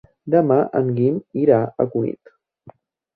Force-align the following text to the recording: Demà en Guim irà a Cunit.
Demà 0.35 0.55
en 0.79 0.87
Guim 0.99 1.19
irà 1.41 1.59
a 1.83 1.87
Cunit. 1.97 2.33